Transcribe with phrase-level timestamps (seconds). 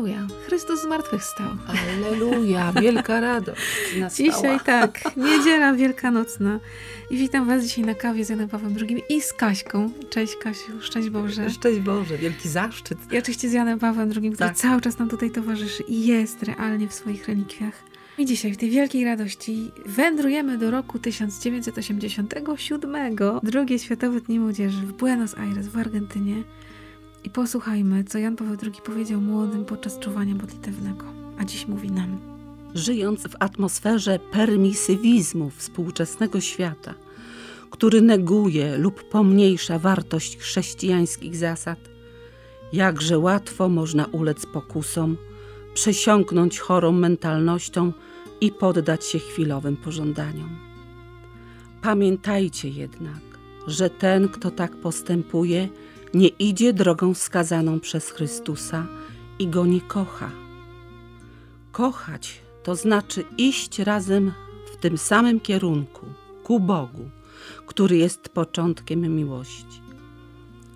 [0.00, 1.46] Alleluja, Chrystus zmartwychwstał.
[1.68, 3.60] Alleluja, wielka radość
[3.98, 4.28] nastała.
[4.28, 6.60] Dzisiaj tak, niedziela wielkanocna.
[7.10, 9.90] I witam Was dzisiaj na kawie z Janem Pawłem II i z Kaśką.
[10.10, 11.50] Cześć Kasiu, szczęść Boże.
[11.50, 12.98] Szczęść Boże, wielki zaszczyt.
[13.12, 14.56] I oczywiście z Janem Pawłem II, który Tak.
[14.56, 17.74] cały czas nam tutaj towarzyszy i jest realnie w swoich relikwiach.
[18.18, 24.92] I dzisiaj w tej wielkiej radości wędrujemy do roku 1987, drugie Światowe Dni Młodzieży w
[24.92, 26.34] Buenos Aires w Argentynie.
[27.24, 31.04] I posłuchajmy, co Jan Paweł II powiedział młodym podczas czuwania modlitewnego.
[31.38, 32.18] A dziś mówi nam.
[32.74, 36.94] Żyjąc w atmosferze permisywizmu współczesnego świata,
[37.70, 41.78] który neguje lub pomniejsza wartość chrześcijańskich zasad,
[42.72, 45.16] jakże łatwo można ulec pokusom,
[45.74, 47.92] przesiąknąć chorą mentalnością
[48.40, 50.58] i poddać się chwilowym pożądaniom.
[51.82, 53.20] Pamiętajcie jednak,
[53.66, 55.68] że ten, kto tak postępuje,
[56.14, 58.86] nie idzie drogą wskazaną przez Chrystusa
[59.38, 60.30] i go nie kocha.
[61.72, 64.32] Kochać to znaczy iść razem
[64.72, 66.06] w tym samym kierunku,
[66.42, 67.10] ku Bogu,
[67.66, 69.80] który jest początkiem miłości.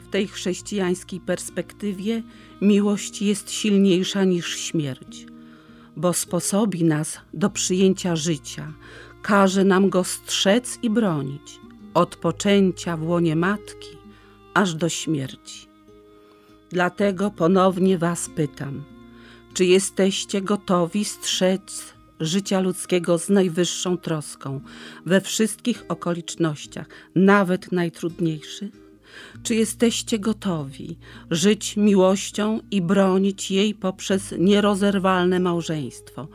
[0.00, 2.22] W tej chrześcijańskiej perspektywie
[2.62, 5.26] miłość jest silniejsza niż śmierć,
[5.96, 8.72] bo sposobi nas do przyjęcia życia,
[9.22, 11.60] każe nam go strzec i bronić,
[11.94, 13.97] od poczęcia w łonie matki
[14.58, 15.68] aż do śmierci.
[16.70, 18.84] Dlatego ponownie Was pytam,
[19.54, 24.60] czy jesteście gotowi strzec życia ludzkiego z najwyższą troską
[25.06, 28.88] we wszystkich okolicznościach, nawet najtrudniejszych?
[29.42, 30.98] Czy jesteście gotowi
[31.30, 36.28] żyć miłością i bronić jej poprzez nierozerwalne małżeństwo,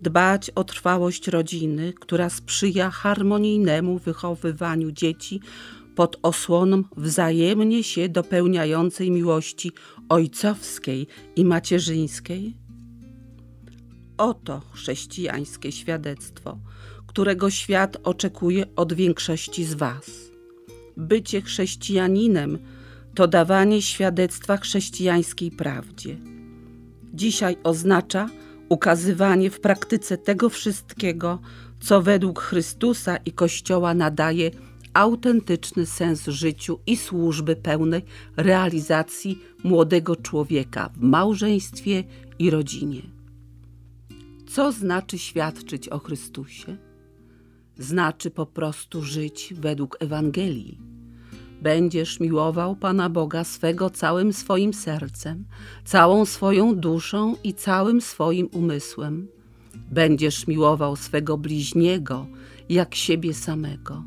[0.00, 5.40] dbać o trwałość rodziny, która sprzyja harmonijnemu wychowywaniu dzieci
[5.98, 9.72] pod osłoną wzajemnie się dopełniającej miłości
[10.08, 12.56] ojcowskiej i macierzyńskiej?
[14.18, 16.58] Oto chrześcijańskie świadectwo,
[17.06, 20.10] którego świat oczekuje od większości z Was.
[20.96, 22.58] Bycie chrześcijaninem
[23.14, 26.16] to dawanie świadectwa chrześcijańskiej prawdzie.
[27.14, 28.28] Dzisiaj oznacza
[28.68, 31.38] ukazywanie w praktyce tego wszystkiego,
[31.80, 34.50] co według Chrystusa i Kościoła nadaje
[34.94, 38.02] autentyczny sens życiu i służby pełnej
[38.36, 42.04] realizacji młodego człowieka w małżeństwie
[42.38, 43.02] i rodzinie.
[44.48, 46.76] Co znaczy świadczyć o Chrystusie?
[47.78, 50.78] Znaczy po prostu żyć według Ewangelii.
[51.62, 55.44] Będziesz miłował Pana Boga swego całym swoim sercem,
[55.84, 59.28] całą swoją duszą i całym swoim umysłem.
[59.90, 62.26] Będziesz miłował swego bliźniego
[62.68, 64.04] jak siebie samego.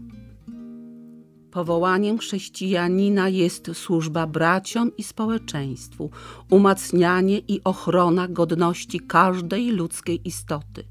[1.52, 6.10] Powołaniem chrześcijanina jest służba braciom i społeczeństwu,
[6.50, 10.84] umacnianie i ochrona godności każdej ludzkiej istoty,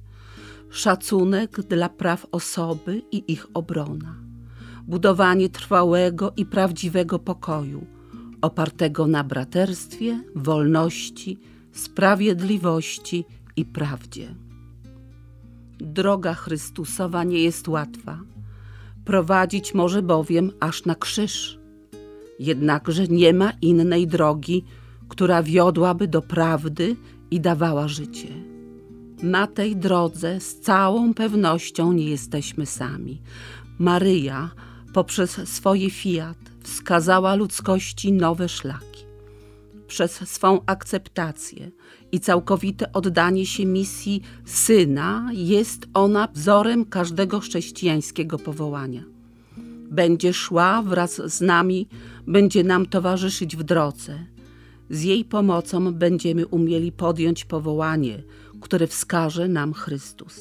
[0.70, 4.15] szacunek dla praw osoby i ich obrona,
[4.82, 7.87] budowanie trwałego i prawdziwego pokoju,
[8.43, 11.38] opartego na braterstwie, wolności,
[11.72, 13.25] sprawiedliwości
[13.56, 14.34] i prawdzie.
[15.79, 18.19] Droga Chrystusowa nie jest łatwa
[19.10, 21.58] prowadzić może bowiem aż na krzyż.
[22.38, 24.64] Jednakże nie ma innej drogi,
[25.08, 26.96] która wiodłaby do prawdy
[27.30, 28.28] i dawała życie.
[29.22, 33.22] Na tej drodze z całą pewnością nie jesteśmy sami.
[33.78, 34.50] Maryja
[34.92, 38.89] poprzez swoje fiat wskazała ludzkości nowe szlaki.
[39.90, 41.70] Przez swą akceptację
[42.12, 49.02] i całkowite oddanie się misji syna jest ona wzorem każdego chrześcijańskiego powołania.
[49.90, 51.88] Będzie szła wraz z nami,
[52.26, 54.19] będzie nam towarzyszyć w drodze.
[54.90, 58.22] Z jej pomocą będziemy umieli podjąć powołanie,
[58.60, 60.40] które wskaże nam Chrystus.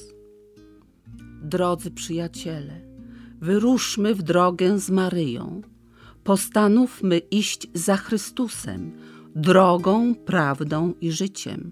[1.41, 2.81] Drodzy przyjaciele,
[3.41, 5.61] wyruszmy w drogę z Maryją.
[6.23, 8.91] Postanówmy iść za Chrystusem,
[9.35, 11.71] drogą, prawdą i życiem.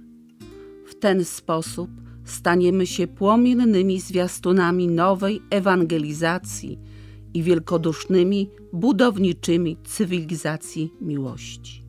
[0.87, 1.89] W ten sposób
[2.25, 6.79] staniemy się płomiennymi zwiastunami nowej ewangelizacji
[7.33, 11.83] i wielkodusznymi, budowniczymi cywilizacji miłości.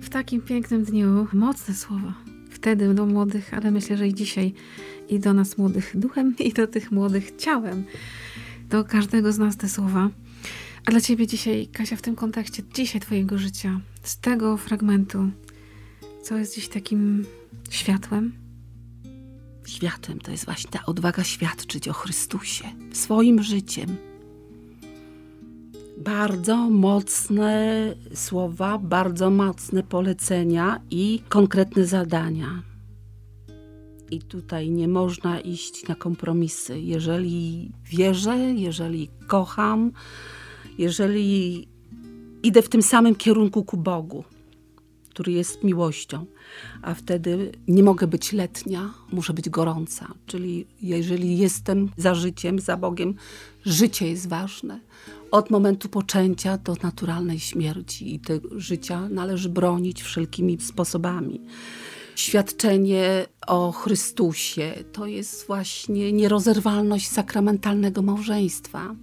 [0.00, 2.14] W takim pięknym dniu mocne słowa.
[2.50, 4.52] Wtedy do młodych, ale myślę, że i dzisiaj
[5.08, 7.84] i do nas młodych duchem, i do tych młodych ciałem.
[8.68, 10.10] Do każdego z nas te słowa.
[10.86, 15.30] A dla Ciebie dzisiaj, Kasia, w tym kontekście, dzisiaj Twojego życia, z tego fragmentu,
[16.22, 17.24] co jest dziś takim
[17.70, 18.32] światłem?
[19.66, 23.96] Światłem to jest właśnie ta odwaga świadczyć o Chrystusie swoim życiem.
[26.04, 32.62] bardzo mocne słowa, bardzo mocne polecenia i konkretne zadania.
[34.10, 36.80] I tutaj nie można iść na kompromisy.
[36.80, 39.92] Jeżeli wierzę, jeżeli kocham,
[40.78, 41.68] jeżeli
[42.42, 44.24] idę w tym samym kierunku ku Bogu,
[45.10, 46.26] który jest miłością,
[46.82, 50.14] a wtedy nie mogę być letnia, muszę być gorąca.
[50.26, 53.14] Czyli jeżeli jestem za życiem, za Bogiem,
[53.64, 54.80] życie jest ważne.
[55.30, 61.40] Od momentu poczęcia do naturalnej śmierci i tego życia należy bronić wszelkimi sposobami.
[62.16, 68.94] Świadczenie o Chrystusie to jest właśnie nierozerwalność sakramentalnego małżeństwa.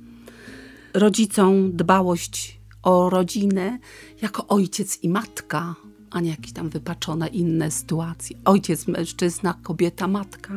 [0.97, 3.79] Rodzicom dbałość o rodzinę
[4.21, 5.75] jako ojciec i matka,
[6.11, 8.37] a nie jakieś tam wypaczone inne sytuacje.
[8.45, 10.53] Ojciec, mężczyzna, kobieta, matka.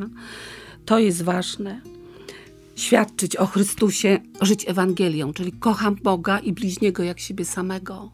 [0.84, 1.80] To jest ważne.
[2.76, 8.10] Świadczyć o Chrystusie, żyć Ewangelią, czyli kocham Boga i bliźniego jak siebie samego.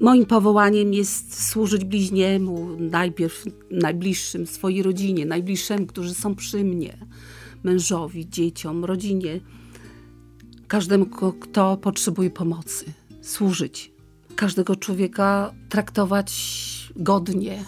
[0.00, 6.98] Moim powołaniem jest służyć bliźniemu, najpierw najbliższym, swojej rodzinie, najbliższym, którzy są przy mnie,
[7.64, 9.40] mężowi, dzieciom, rodzinie,
[10.70, 11.06] każdemu,
[11.40, 12.84] kto potrzebuje pomocy,
[13.22, 13.92] służyć.
[14.36, 16.32] Każdego człowieka traktować
[16.96, 17.64] godnie.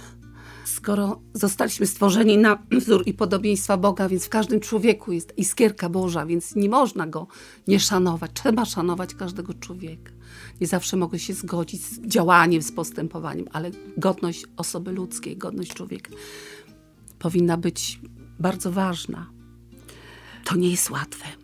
[0.65, 6.27] Skoro zostaliśmy stworzeni na wzór i podobieństwa Boga, więc w każdym człowieku jest iskierka Boża,
[6.27, 7.27] więc nie można go
[7.69, 8.31] nie szanować.
[8.35, 10.13] Trzeba szanować każdego człowieka.
[10.61, 16.11] Nie zawsze mogę się zgodzić z działaniem, z postępowaniem, ale godność osoby ludzkiej, godność człowieka
[17.19, 18.01] powinna być
[18.39, 19.31] bardzo ważna.
[20.45, 21.43] To nie jest łatwe.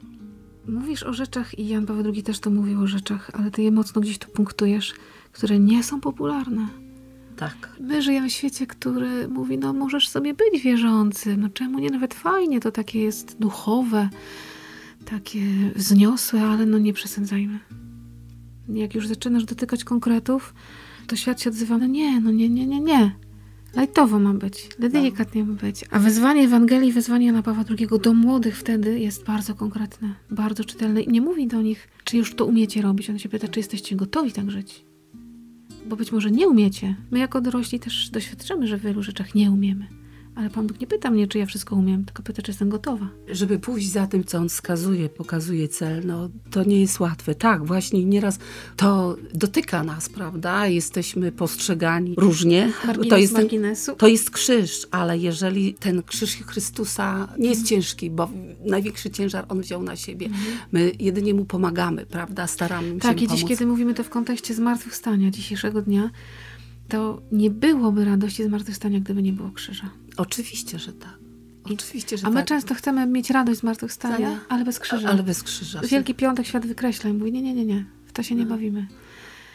[0.69, 3.70] Mówisz o rzeczach, i Jan Paweł II też to mówił o rzeczach, ale ty je
[3.70, 4.94] mocno gdzieś tu punktujesz,
[5.32, 6.69] które nie są popularne.
[7.37, 7.76] Tak.
[7.81, 12.15] My żyjemy w świecie, który mówi, no możesz sobie być wierzący, no czemu nie, nawet
[12.15, 14.09] fajnie, to takie jest duchowe,
[15.05, 15.41] takie
[15.76, 17.59] wzniosłe, ale no nie przesadzajmy.
[18.69, 20.55] Jak już zaczynasz dotykać konkretów,
[21.06, 23.17] to świat się odzywa, no nie, no nie, nie, nie, nie.
[23.75, 25.85] Lajtowo ma być, delikatnie ma być.
[25.91, 31.03] A wezwanie Ewangelii, wezwanie Jana Pawła II do młodych wtedy jest bardzo konkretne, bardzo czytelne.
[31.03, 33.11] I nie mówi do nich, czy już to umiecie robić.
[33.11, 34.85] On się pyta, czy jesteście gotowi tak żyć.
[35.87, 36.97] Bo być może nie umiecie.
[37.11, 39.87] My jako dorośli też doświadczamy, że w wielu rzeczach nie umiemy.
[40.38, 43.08] Ale Pan Bóg nie pyta mnie, czy ja wszystko umiem, tylko pyta, czy jestem gotowa.
[43.29, 47.35] Żeby pójść za tym, co on wskazuje, pokazuje cel, no to nie jest łatwe.
[47.35, 48.38] Tak, właśnie nieraz
[48.76, 50.67] to dotyka nas, prawda?
[50.67, 52.73] Jesteśmy postrzegani różnie.
[52.87, 53.94] Margines, to, jest marginesu.
[53.96, 58.30] to jest krzyż, ale jeżeli ten krzyż Chrystusa nie jest ciężki, bo
[58.64, 60.28] największy ciężar on wziął na siebie.
[60.73, 62.47] My jedynie mu pomagamy, prawda?
[62.47, 63.49] Staramy się Tak, i dziś, pomóc.
[63.49, 66.11] kiedy mówimy to w kontekście zmartwychwstania dzisiejszego dnia,
[66.88, 69.90] to nie byłoby radości zmartwychwstania, gdyby nie było krzyża.
[70.18, 71.18] Oczywiście, że tak.
[71.64, 72.46] Oczywiście, że A my tak.
[72.46, 74.40] często chcemy mieć radość zmartwychwstania, Stania.
[74.48, 75.08] ale bez krzyża.
[75.08, 75.80] Ale bez krzyża.
[75.80, 78.87] Wielki Piątek świat wykreśla i mówi, nie, nie, nie, nie, w to się nie bawimy.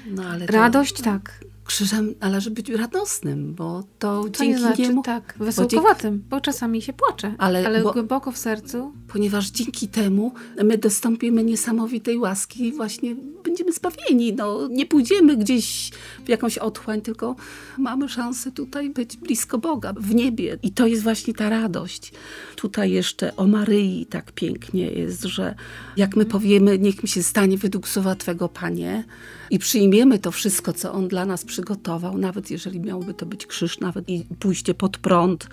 [0.08, 5.04] No, ale to Radość tak, Krzyżem należy być radosnym, bo to dzięki nie znaczy niemu,
[5.04, 10.34] tak, wesołkowatym, bo czasami się płacze, Ale- ale, bo- głęboko w sercu ponieważ dzięki temu
[10.64, 14.34] my dostąpimy niesamowitej łaski i właśnie będziemy zbawieni.
[14.34, 15.92] No, nie pójdziemy gdzieś
[16.26, 17.36] w jakąś otchłań, tylko
[17.78, 20.58] mamy szansę tutaj być blisko Boga, w niebie.
[20.64, 22.14] I to jest właśnie ta radość.
[22.56, 25.56] Tutaj jeszcze o Maryi tak pięknie jest, że
[25.98, 29.04] jak my powiemy, niech mi się stanie według słowa Twego, Panie,
[29.50, 33.80] i przyjmiemy to wszystko, co On dla nas przygotował, nawet jeżeli miałby to być krzyż,
[33.80, 35.48] nawet i pójście pod prąd,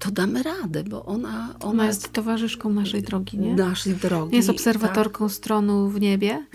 [0.00, 3.54] to damy radę, bo ona, ona, ona jest towarzyszką naszej drogi, nie?
[3.54, 4.36] naszej drogi.
[4.36, 6.46] Jest obserwatorką stronu w niebie,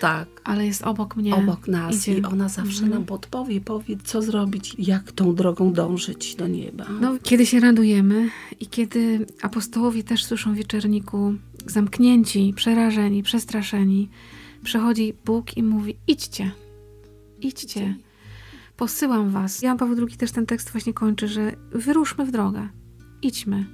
[0.00, 1.30] Tak, ale jest obok mnie.
[1.30, 2.18] tak obok nas Idzie.
[2.18, 2.90] i ona zawsze Mhm.
[2.92, 6.86] nam podpowie, powie, co zrobić, jak tą drogą dążyć do nieba.
[7.00, 8.28] No, kiedy się radujemy
[8.60, 11.34] i kiedy apostołowie też słyszą w wieczerniku,
[11.66, 14.08] zamknięci, przerażeni, przestraszeni,
[14.64, 16.50] przychodzi Bóg i mówi: idźcie,
[17.40, 17.94] idźcie,
[18.78, 19.62] posyłam was.
[19.62, 22.68] Jan Paweł II też ten tekst właśnie kończy, że wyruszmy w drogę,
[23.22, 23.66] idźmy,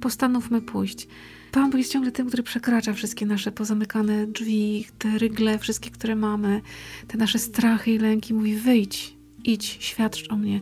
[0.00, 1.08] postanówmy pójść.
[1.52, 6.16] Pan Bóg jest ciągle tym, który przekracza wszystkie nasze pozamykane drzwi, te rygle, wszystkie, które
[6.16, 6.60] mamy,
[7.08, 8.34] te nasze strachy i lęki.
[8.34, 10.60] Mówi: wyjdź, idź, świadcz o mnie.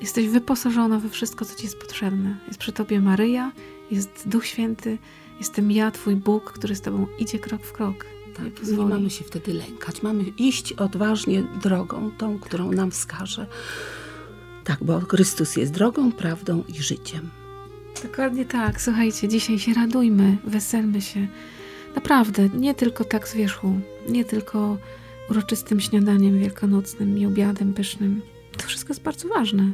[0.00, 2.36] Jesteś wyposażona we wszystko, co ci jest potrzebne.
[2.46, 3.52] Jest przy tobie Maryja,
[3.90, 4.98] jest Duch Święty,
[5.38, 8.06] jestem ja, twój Bóg, który z tobą idzie krok w krok.
[8.32, 8.88] Nie Tak, nie pozwoli.
[8.88, 13.46] mamy się wtedy lękać, mamy iść odważnie drogą, tą, którą nam wskaże.
[14.64, 17.30] Tak, bo Chrystus jest drogą, prawdą i życiem.
[18.02, 18.80] Dokładnie tak.
[18.82, 21.26] Słuchajcie, dzisiaj się radujmy, weselmy się.
[21.94, 24.78] Naprawdę, nie tylko tak z wierzchu, nie tylko
[25.30, 28.22] uroczystym śniadaniem wielkanocnym i obiadem pysznym.
[28.56, 29.70] To wszystko jest bardzo ważne.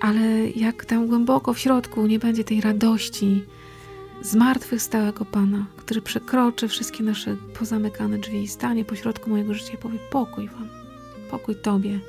[0.00, 3.44] Ale jak tam głęboko w środku nie będzie tej radości
[4.22, 9.98] zmartwychwstałego Pana, który przekroczy wszystkie nasze pozamykane drzwi i stanie pośrodku mojego życia i powie
[10.10, 10.68] pokój Wam,
[11.30, 12.00] pokój Tobie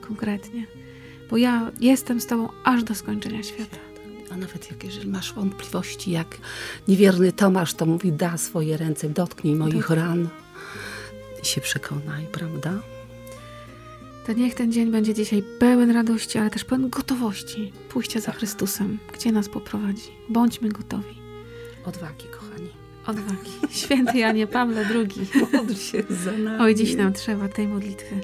[0.00, 0.66] konkretnie,
[1.30, 3.76] bo ja jestem z Tobą aż do skończenia świata.
[4.30, 6.38] A nawet jak jeżeli masz wątpliwości, jak
[6.88, 10.28] niewierny Tomasz to mówi, da swoje ręce, dotknij moich ran
[11.42, 12.80] i się przekonaj, prawda?
[14.26, 18.98] To niech ten dzień będzie dzisiaj pełen radości, ale też pełen gotowości pójścia za Chrystusem,
[19.14, 20.10] gdzie nas poprowadzi.
[20.28, 21.23] Bądźmy gotowi.
[21.86, 22.68] Odwagi, kochani.
[23.06, 23.50] Odwagi.
[23.70, 25.28] Święty Janie Pawle II.
[25.52, 26.58] Módl się za nami.
[26.60, 28.20] Oj, dziś nam trzeba tej modlitwy.